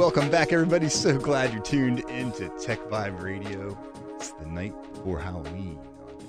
[0.00, 0.88] Welcome back, everybody.
[0.88, 3.76] So glad you're tuned into Tech Vibe Radio.
[4.14, 5.78] It's the night before Halloween.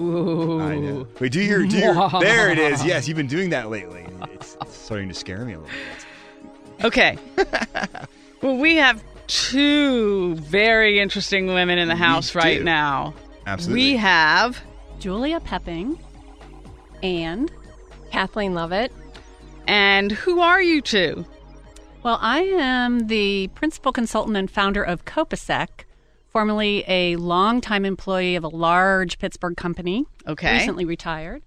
[0.02, 0.60] Ooh.
[0.60, 1.08] I know.
[1.22, 2.84] Wait, do your, do your, there it is.
[2.84, 4.06] Yes, you've been doing that lately.
[4.34, 6.86] It's, it's starting to scare me a little bit.
[6.86, 7.18] Okay.
[8.42, 12.66] well, we have two very interesting women in the house right do.
[12.66, 13.14] now.
[13.48, 13.92] Absolutely.
[13.92, 14.62] We have
[15.00, 15.98] Julia Pepping
[17.02, 17.50] and
[18.12, 18.92] Kathleen Lovett.
[19.66, 21.26] and who are you two?
[22.04, 25.86] Well, I am the principal consultant and founder of Copasec,
[26.28, 30.06] formerly a longtime employee of a large Pittsburgh company.
[30.28, 30.54] Okay.
[30.54, 31.44] Recently retired.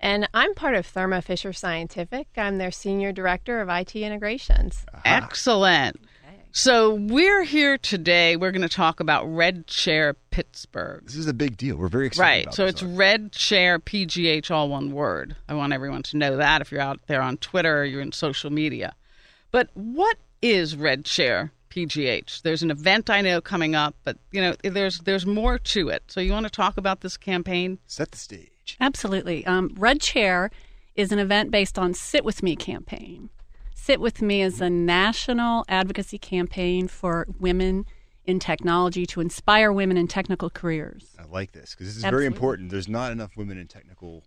[0.00, 2.28] And I'm part of Thermo Fisher Scientific.
[2.36, 4.86] I'm their senior director of IT integrations.
[5.04, 6.00] Excellent.
[6.50, 8.36] So we're here today.
[8.36, 11.04] We're going to talk about Red Chair Pittsburgh.
[11.04, 11.76] This is a big deal.
[11.76, 12.22] We're very excited.
[12.22, 12.42] Right.
[12.44, 12.96] about So this it's one.
[12.96, 15.36] Red Chair PGH, all one word.
[15.48, 18.12] I want everyone to know that if you're out there on Twitter or you're in
[18.12, 18.94] social media.
[19.50, 22.42] But what is Red Chair PGH?
[22.42, 26.04] There's an event I know coming up, but you know, there's there's more to it.
[26.08, 27.78] So you want to talk about this campaign?
[27.86, 28.76] set the stage.
[28.80, 29.46] Absolutely.
[29.46, 30.50] Um, Red Chair
[30.94, 33.30] is an event based on Sit With Me campaign.
[33.74, 37.86] Sit With Me is a national advocacy campaign for women
[38.26, 41.16] in technology to inspire women in technical careers.
[41.18, 42.70] I like this because this is very important.
[42.70, 44.24] There's not enough women in technical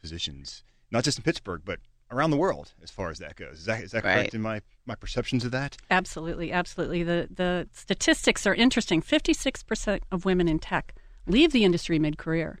[0.00, 1.78] positions, not just in Pittsburgh, but
[2.12, 3.60] around the world as far as that goes.
[3.60, 4.14] Is that, is that Right.
[4.14, 5.76] correct in my, my perceptions of that?
[5.90, 7.02] Absolutely, absolutely.
[7.02, 9.00] The the statistics are interesting.
[9.00, 10.94] Fifty six percent of women in tech
[11.26, 12.58] leave the industry mid career,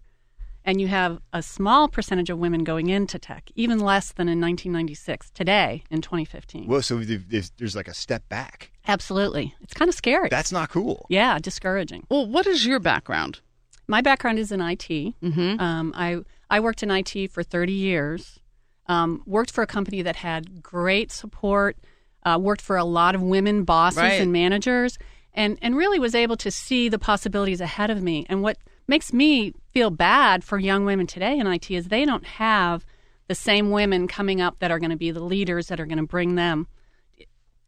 [0.64, 4.40] and you have a small percentage of women going into tech, even less than in
[4.40, 5.30] 1996.
[5.30, 8.70] Today, in 2015, Well, so there's, there's- there's like a step back.
[8.86, 10.28] absolutely, it's kind of scary.
[10.28, 11.06] That's not cool.
[11.08, 12.04] yeah, discouraging.
[12.08, 13.40] Well, what is your background?
[13.88, 14.88] My background is in IT.
[14.88, 15.60] Mm-hmm.
[15.60, 18.38] Um, I I worked in IT for 30 years.
[18.86, 21.76] Um, worked for a company that had great support.
[22.24, 24.20] Uh, worked for a lot of women bosses Right.
[24.20, 24.98] and managers,
[25.34, 28.26] and and really was able to see the possibilities ahead of me.
[28.28, 32.24] And what makes me feel bad for young women today in IT is they don't
[32.24, 32.84] have
[33.28, 35.98] the same women coming up that are going to be the leaders that are going
[35.98, 36.66] to bring them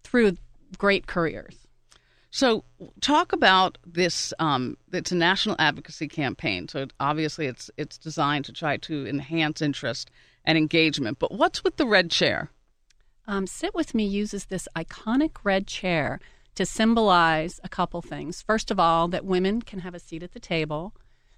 [0.02, 0.36] through
[0.78, 1.56] great careers.
[2.30, 2.64] So,
[3.00, 4.34] talk about this.
[4.40, 9.62] Um, it's a national advocacy campaign, so obviously it's it's designed to try to enhance
[9.62, 10.10] interest
[10.44, 11.18] and engagement.
[11.18, 12.50] But what's with the red chair?
[13.26, 16.20] Um, Sit With Me uses this iconic red chair
[16.54, 18.42] to symbolize a couple things.
[18.42, 20.94] First of all, that women can have a seat at the table,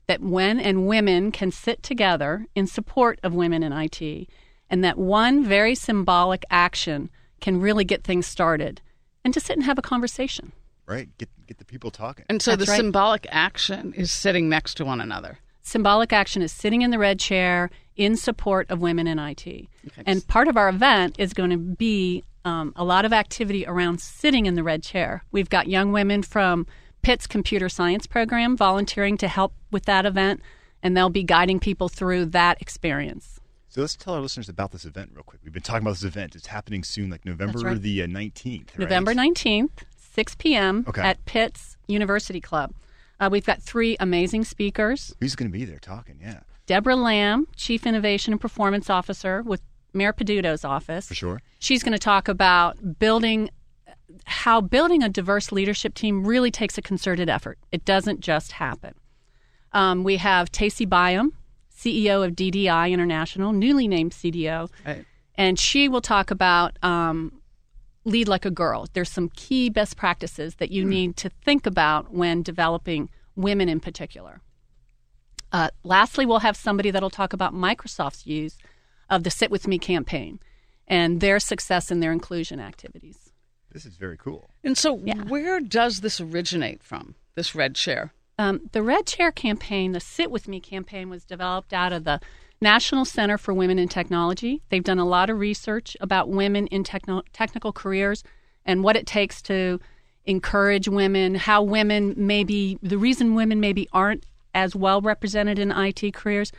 [0.07, 4.29] that men and women can sit together in support of women in IT,
[4.69, 7.09] and that one very symbolic action
[7.41, 8.81] can really get things started,
[9.25, 10.53] and to sit and have a conversation.
[10.87, 11.09] Right?
[11.19, 12.25] Get get the people talking.
[12.29, 12.77] And so That's the right.
[12.77, 15.39] symbolic action is sitting next to one another.
[15.63, 19.69] Symbolic action is sitting in the red chair in support of women in IT.
[20.05, 24.01] And part of our event is going to be um, a lot of activity around
[24.01, 25.25] sitting in the red chair.
[25.33, 26.67] We've got young women from
[27.03, 30.41] Pitt's computer science program volunteering to help with that event,
[30.83, 33.41] and they'll be guiding people through that experience.
[33.69, 35.41] So let's tell our listeners about this event real quick.
[35.45, 36.35] We've been talking about this event.
[36.35, 37.81] It's happening soon, like November right.
[37.81, 38.71] the uh, 19th.
[38.71, 38.79] right?
[38.79, 39.71] November 19th,
[40.15, 40.85] 6 p.m.
[40.89, 41.03] Okay.
[41.03, 42.73] at Pitt's University Club.
[43.19, 45.15] Uh, we've got three amazing speakers.
[45.21, 46.19] Who's going to be there talking?
[46.21, 49.63] Yeah, Debra Lam, Chief Innovation and Performance Officer with
[49.93, 51.07] Mayor Peduto's office.
[51.09, 51.41] for sure.
[51.59, 53.51] She's going to talk about building
[54.25, 57.59] how building a diverse leadership team really takes a concerted effort.
[57.73, 58.95] It doesn't just happen.
[59.73, 61.33] Um, we have Tacy Byham,
[61.77, 65.05] CEO of DDI International, newly named CDO, Right.
[65.35, 67.41] and she will talk about um,
[68.05, 68.87] lead like a girl.
[68.93, 73.81] There's some key best practices that you need to think about when developing women in
[73.81, 74.41] particular.
[75.57, 78.59] Uh, lastly, we'll have somebody that'll talk about Microsoft's use
[79.09, 80.39] of the Sit With Me campaign
[80.87, 83.31] and their success in their inclusion activities.
[83.73, 84.51] This is very cool.
[84.63, 85.15] And so, Yeah.
[85.23, 87.15] where does this originate from?
[87.37, 88.13] This red chair.
[88.39, 92.21] Um, the Red Chair campaign, the Sit With Me campaign, was developed out of the
[92.61, 94.61] National Center for Women in Technology.
[94.69, 98.23] They've done a lot of research about women in techno- technical careers
[98.67, 99.81] and what it takes to
[100.27, 104.27] encourage women, how women maybe, the reason women maybe aren't
[104.57, 106.51] as well represented in IT careers.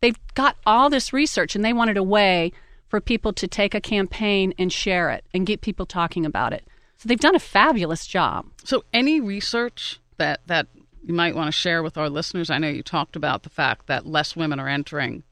[0.00, 2.52] They've got all this research and they wanted a way
[2.88, 6.66] for people to take a campaign and share it and get people talking about it.
[6.98, 8.46] So they've done a fabulous job.
[8.64, 10.66] So, any research that that
[11.06, 12.50] you might want to share with our listeners?
[12.50, 15.22] I know you talked about the fact that less women are entering,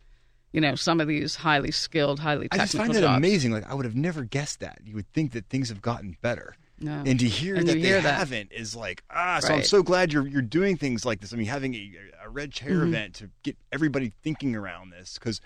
[0.52, 3.16] you know, some of these highly skilled, highly I technical just find that jobs.
[3.16, 3.52] amazing.
[3.52, 4.80] Like I would have never guessed that.
[4.84, 6.56] You would think that things have gotten better.
[6.82, 7.02] No.
[7.06, 8.14] And to hear And that they hear that.
[8.18, 9.38] haven't is like ah.
[9.40, 11.32] So I'm so glad you're you're doing things like this.
[11.32, 11.92] I mean, having a,
[12.24, 12.88] a red chair Mm-hmm.
[12.88, 15.40] event to get everybody thinking around this because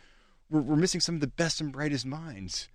[0.50, 2.68] we're we're missing some of the best and brightest minds,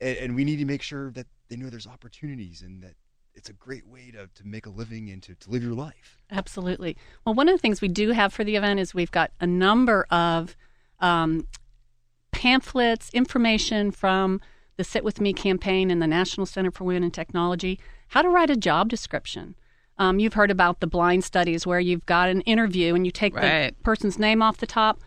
[0.00, 2.94] and, and we need to make sure that they know there's opportunities and that
[3.34, 6.18] it's a great way to, to make a living and to, to live your life.
[6.30, 6.96] Absolutely.
[7.24, 9.46] Well, one of the things we do have for the event is we've got a
[9.46, 10.56] number of
[10.98, 11.46] um,
[12.32, 14.40] pamphlets, information from
[14.76, 17.78] the Sit With Me campaign and the National Center for Women in Technology,
[18.08, 19.54] how to write a job description.
[19.98, 23.34] Um, you've heard about the blind studies where you've got an interview and you take
[23.34, 23.76] Right.
[23.76, 25.00] the person's name off the top.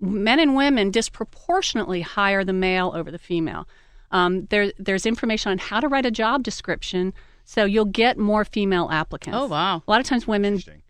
[0.00, 3.66] Men and women disproportionately hire the male over the female.
[4.10, 7.12] Um, there, there's information on how to write a job description
[7.44, 9.38] so you'll get more female applicants.
[9.40, 9.76] Oh, wow.
[9.76, 10.82] A lot of times women Interesting.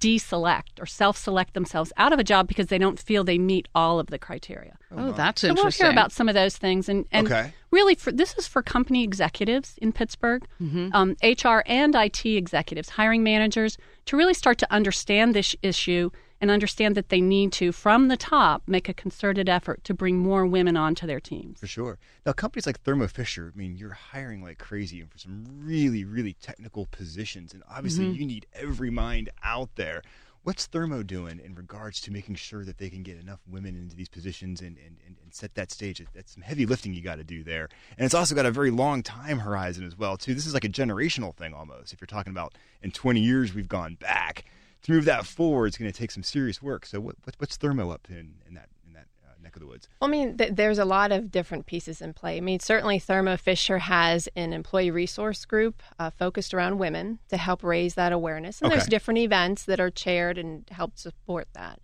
[0.00, 3.98] Deselect or self-select themselves out of a job because they don't feel they meet all
[3.98, 4.76] of the criteria.
[4.94, 5.86] Oh, that's So we'll interesting.
[5.86, 7.52] hear about some of those things, and, and Okay.
[7.70, 10.88] really, for this is for company executives in Pittsburgh, Mm-hmm.
[10.92, 16.50] um, HR and IT executives, hiring managers, to really start to understand this issue and
[16.50, 20.46] understand that they need to, from the top, make a concerted effort to bring more
[20.46, 21.60] women onto their teams.
[21.60, 21.98] For sure.
[22.24, 26.04] Now, companies like Thermo Fisher, I mean, you're hiring like crazy and for some really,
[26.04, 27.52] really technical positions.
[27.52, 28.14] And obviously, Mm-hmm.
[28.20, 30.02] you need every mind out there.
[30.42, 33.94] What's Thermo doing in regards to making sure that they can get enough women into
[33.94, 36.02] these positions and, and, and, and set that stage?
[36.14, 37.68] That's some heavy lifting you got to do there.
[37.98, 40.32] And it's also got a very long time horizon as well, too.
[40.34, 41.92] This is like a generational thing almost.
[41.92, 44.46] If you're talking about in 20 years, we've gone back.
[44.84, 46.86] To move that forward, it's going to take some serious work.
[46.86, 49.66] So, what, what, what's Thermo up in, in that, in that uh, neck of the
[49.66, 49.88] woods?
[50.00, 52.38] Well, I mean, th- there's a lot of different pieces in play.
[52.38, 57.36] I mean, certainly Thermo Fisher has an employee resource group uh, focused around women to
[57.36, 58.62] help raise that awareness.
[58.62, 61.80] And there's different events that are chaired and help support that.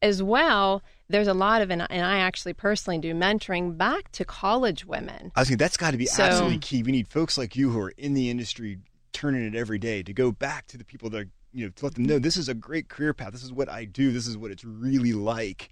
[0.00, 4.24] As well, there's a lot of, and and I actually personally do mentoring back to
[4.24, 5.32] college women.
[5.34, 6.82] I was thinking that's got to be So- absolutely key.
[6.84, 8.78] We need folks like you who are in the industry,
[9.12, 11.84] turning it every day, to go back to the people that are, you know, to
[11.84, 13.32] let them know this is a great career path.
[13.32, 14.12] This is what I do.
[14.12, 15.70] This is what it's really like.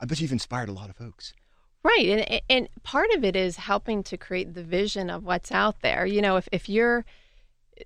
[0.00, 1.32] I bet you've inspired a lot of folks.
[1.82, 2.08] Right.
[2.08, 6.04] And, and part of it is helping to create the vision of what's out there.
[6.04, 7.04] You know, if, if you're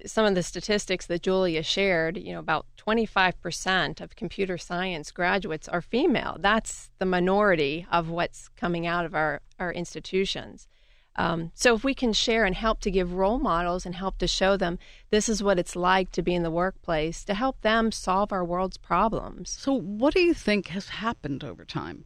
[0.07, 5.69] some of the statistics that Julia shared, you know, about 25% of computer science graduates
[5.69, 6.37] are female.
[6.39, 10.69] That's the minority of what's coming out of our, our institutions.
[11.17, 14.27] Um, so if we can share and help to give role models and help to
[14.29, 14.79] show them
[15.11, 18.45] this is what it's like to be in the workplace to help them solve our
[18.45, 19.51] world's problems.
[19.51, 22.05] So, what do you think has happened over time?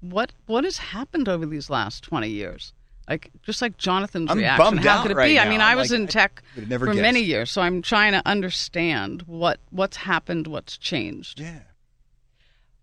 [0.00, 2.72] What what has happened over these last twenty years?
[3.08, 5.38] Like just like Jonathan's I'm reaction, bummed how out could it right be?
[5.38, 7.02] I mean, I I'm was like, in tech never for guessed.
[7.02, 11.40] many years, so I'm trying to understand what what's happened, what's changed.
[11.40, 11.60] Yeah.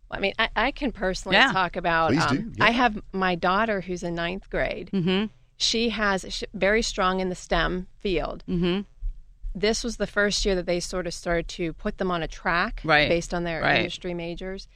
[0.10, 1.52] I mean, I, I can personally Yeah.
[1.52, 2.16] talk about.
[2.16, 2.64] Um, yeah.
[2.66, 4.90] I have my daughter who's in ninth grade.
[4.94, 5.26] Mm-hmm.
[5.58, 8.44] She has sh very strong in the STEM field.
[8.48, 8.82] Mm-hmm.
[9.56, 12.28] This was the first year that they sort of started to put them on a
[12.28, 13.10] track Right.
[13.10, 13.80] based on their Right.
[13.80, 14.68] industry majors,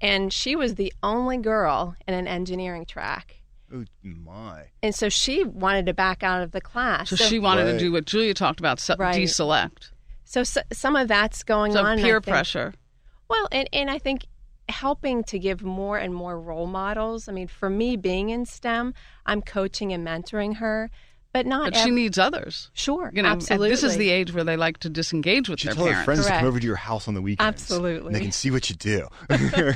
[0.00, 3.36] and she was the only girl in an engineering track.
[3.72, 4.64] Oh my.
[4.82, 7.10] And so she wanted to back out of the class.
[7.10, 7.72] So, she wanted Right.
[7.72, 9.14] to do what Julia talked about, se- Right.
[9.14, 9.90] deselect.
[10.24, 11.92] so, so some of that's going So on.
[11.92, 12.74] and I peer think- pressure.
[13.28, 14.26] Well, and, and I think
[14.70, 17.28] helping to give more and more role models.
[17.28, 18.94] I mean, for me being in STEM,
[19.26, 20.90] I'm coaching and mentoring her,
[21.32, 22.70] but not But she needs others.
[22.74, 23.70] sure, You know, absolutely.
[23.70, 26.04] this is the age where they like to disengage with She their told her parents.
[26.06, 27.62] friends to come over to your house on the weekends.
[27.62, 28.06] Absolutely.
[28.08, 29.08] And they can see what you do.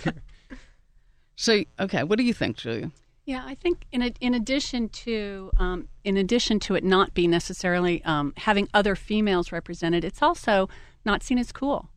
[1.37, 2.93] So, okay, what do you think, Julia?
[3.27, 7.31] Yeah, I think in a, in addition to um, in addition to it not being
[7.31, 10.69] necessarily um, having other females represented, it's also
[11.05, 11.89] not seen as cool.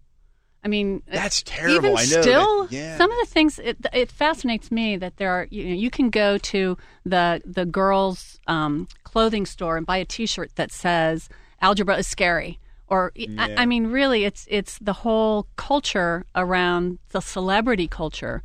[0.68, 1.78] I mean, That's terrible.
[1.78, 2.22] Even I know.
[2.22, 2.98] still, that, yeah.
[2.98, 5.48] some of the things it, it fascinates me that there are.
[5.50, 10.04] You know, you can go to the the girls' um, clothing store and buy a
[10.06, 11.30] T-shirt that says
[11.62, 12.60] "Algebra is scary."
[12.90, 13.56] Or I, Yeah.
[13.58, 18.44] I mean, really, it's it's the whole culture around the celebrity culture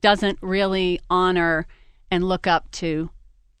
[0.00, 1.66] doesn't really honor
[2.08, 3.10] and look up to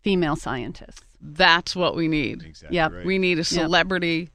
[0.02, 1.02] female scientists.
[1.20, 2.42] That's what we need.
[2.44, 2.92] Exactly Yep.
[2.92, 3.04] right.
[3.06, 4.30] We need a celebrity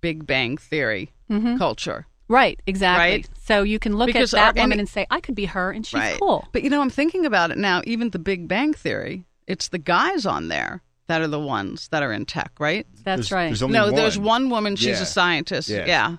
[0.00, 1.56] Big Bang Theory Mm-hmm.
[1.58, 2.06] culture.
[2.28, 3.04] Right, exactly.
[3.16, 3.28] Right?
[3.44, 5.44] So you can look Because at that our- woman it- and say, "I could be
[5.46, 6.18] her, and she's right.
[6.18, 7.82] cool." But you know, I'm thinking about it now.
[7.84, 12.02] Even the Big Bang Theory, it's the guys on there that are the ones that
[12.02, 12.86] are in tech, right?
[13.04, 13.46] That's There's- right.
[13.48, 13.94] There's only no, one.
[13.94, 14.74] there's one woman.
[14.76, 15.02] She's Yeah.
[15.02, 15.68] a scientist.
[15.68, 15.84] Yeah.
[15.86, 16.16] Yeah.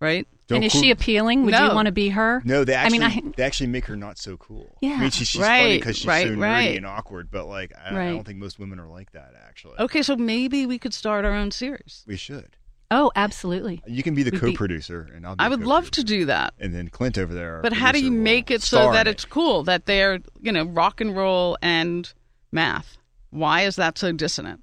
[0.00, 0.26] Right.
[0.48, 1.44] Don't and is quote- she appealing?
[1.44, 1.68] Would No.
[1.68, 2.42] you want to be her?
[2.44, 4.76] No, they I actually mean, I- they actually make her not so cool.
[4.80, 4.88] Yeah.
[4.88, 5.00] I Yeah.
[5.00, 6.76] mean, she, she's funny because she's right, so nerdy right.
[6.76, 9.34] and awkward, but like I, I don't think most women are like that.
[9.46, 12.02] Actually, Okay, so maybe we could start our own series.
[12.06, 12.56] we should.
[12.94, 13.82] Oh, absolutely.
[13.86, 15.34] You can be the We'd co-producer, and I'll.
[15.34, 16.52] Be I would love to do that.
[16.58, 17.60] And then Clint over there.
[17.62, 20.64] But how do you make it so that in it's cool that they're, you know,
[20.64, 22.12] rock and roll and
[22.52, 22.98] math?
[23.30, 24.62] Why is that so dissonant?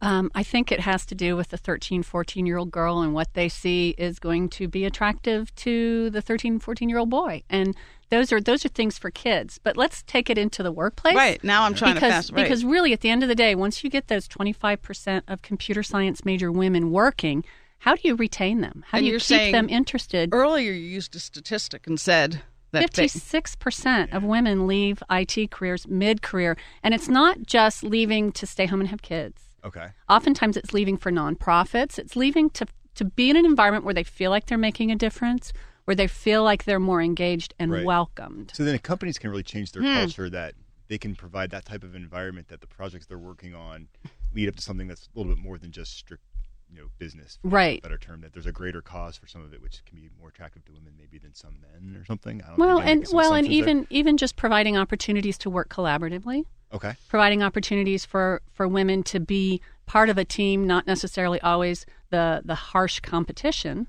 [0.00, 3.12] Um, I think it has to do with the 13, 14 year old girl and
[3.14, 7.42] what they see is going to be attractive to the 13, 14 year old boy.
[7.50, 7.74] And
[8.10, 9.58] those are those are things for kids.
[9.62, 11.16] But let's take it into the workplace.
[11.16, 12.32] Right now, I'm trying because, to fast.
[12.32, 12.42] Right.
[12.44, 15.82] Because really, at the end of the day, once you get those 25% of computer
[15.82, 17.44] science major women working,
[17.78, 18.84] how do you retain them?
[18.88, 20.30] How And do you keep them interested?
[20.32, 25.86] earlier, you used a statistic and said that Fifty-six percent of women leave IT careers
[25.88, 29.47] mid-career, and it's not just leaving to stay home and have kids.
[29.64, 29.88] Okay.
[30.08, 31.98] Oftentimes, it's leaving for nonprofits.
[31.98, 34.96] It's leaving to to be in an environment where they feel like they're making a
[34.96, 35.52] difference,
[35.84, 37.84] where they feel like they're more engaged and Right.
[37.84, 38.50] welcomed.
[38.54, 39.94] So then the companies can really change their Hmm.
[39.94, 40.54] culture that
[40.88, 43.86] they can provide that type of environment that the projects they're working on
[44.34, 46.24] lead up to something that's a little bit more than just strict,
[46.70, 47.38] you know, business.
[47.40, 47.82] for lack of a Right.
[47.82, 50.28] better term that there's a greater cause for some of it, which can be more
[50.28, 52.42] attractive to women maybe than some men or something.
[52.42, 53.52] I don't Well, and well, and assumptions there.
[53.74, 56.44] even even just providing opportunities to work collaboratively.
[56.72, 56.94] okay.
[57.08, 62.42] providing opportunities for, for women to be part of a team, not necessarily always the,
[62.44, 63.86] the harsh competition,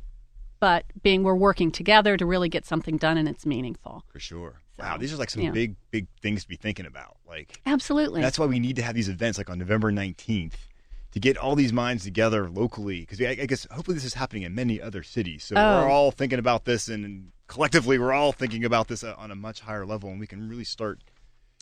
[0.62, 4.06] but being we're working together to really get something done and it's meaningful.
[4.08, 4.62] For sure.
[4.78, 5.52] So, wow, these are like some yeah.
[5.52, 7.18] big, big things to be thinking about.
[7.28, 8.22] Like Absolutely.
[8.22, 10.68] that's why we need to have these events like on November nineteenth
[11.12, 13.02] to get all these minds together locally.
[13.02, 15.44] Because I, I guess hopefully this is happening in many other cities.
[15.44, 15.84] So Oh.
[15.84, 19.36] we're all thinking about this, and collectively we're all thinking about this uh, on a
[19.36, 21.00] much higher level, and we can really start,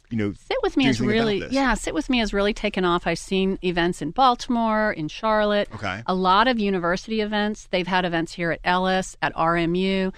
[0.10, 1.74] you know, Sit with me is really yeah.
[1.76, 3.08] Sit with me has really taken off.
[3.08, 6.02] I've seen events in Baltimore, in Charlotte, Okay.
[6.06, 7.68] a lot of university events.
[7.72, 10.14] They've had events here at Ellis, at RMU.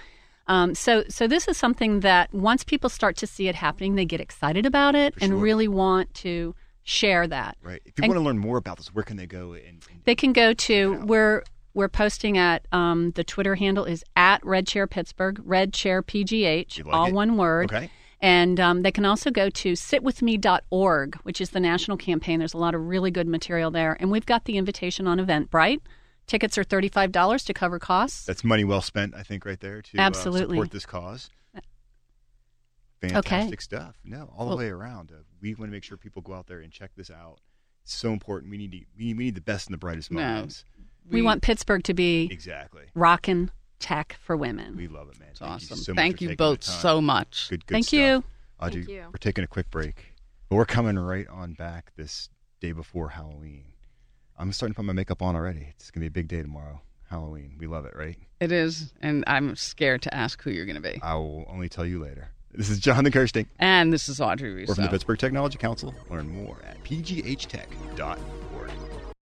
[0.48, 4.04] Um, so so this is something that once people start to see it happening, they
[4.04, 5.38] get excited about it For and sure.
[5.38, 6.56] really want to
[6.90, 7.56] share that.
[7.62, 7.80] Right.
[7.84, 9.52] If you And- want to learn more about this, where can they go?
[9.52, 14.04] And, and They can go to we're we're posting at um, the Twitter handle is
[14.16, 17.14] at Red Chair Pittsburgh, Red Chair PGH, like all it?
[17.14, 17.72] one word.
[17.72, 17.90] Okay.
[18.20, 22.38] And um, they can also go to sitwithme.org, which is the national campaign.
[22.40, 23.96] There's a lot of really good material there.
[24.00, 25.80] And we've got the invitation on Eventbrite.
[26.26, 28.26] Tickets are $35 to cover costs.
[28.26, 30.56] that's money well spent, I think, right there to uh, Absolutely.
[30.56, 31.30] support this cause.
[33.00, 33.96] Fantastic stuff.
[34.04, 35.10] No, all the Well- way around.
[35.12, 37.40] Uh, we want to make sure people go out there and check this out.
[37.82, 38.50] It's so important.
[38.50, 40.24] We need to, we need, we need the best and the brightest minds.
[40.26, 40.34] No.
[40.40, 40.64] minds.
[41.10, 42.82] we, want Pittsburgh to be Exactly.
[42.94, 44.76] rockin' tech for women.
[44.76, 45.28] We love it, man.
[45.30, 45.76] It's Thank awesome.
[45.78, 47.48] You so Thank you both so much.
[47.48, 47.98] Good, good Thank stuff.
[47.98, 48.24] you.
[48.60, 49.02] Audrey, Thank you.
[49.06, 50.14] we're taking a quick break,
[50.50, 52.28] but we're coming right on back this
[52.60, 53.64] day before Halloween.
[54.38, 55.68] I'm starting to put my makeup on already.
[55.70, 56.82] It's gonna be a big day tomorrow.
[57.08, 57.56] Halloween.
[57.58, 58.16] We love it, right?
[58.40, 61.00] It is, and I'm scared to ask who you're going to be.
[61.02, 62.28] I will only tell you later.
[62.52, 63.46] This is Jonathan Kersting.
[63.60, 64.74] And this is Audrey We're Russo.
[64.74, 65.94] from the Pittsburgh Technology Council.
[66.10, 68.18] Learn more at pghtech.org.